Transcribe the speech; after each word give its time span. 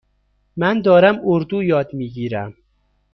من 0.57 0.81
دارم 0.81 1.19
اردو 1.23 1.63
یاد 1.63 1.93
می 1.93 2.09
گیرم. 2.09 2.53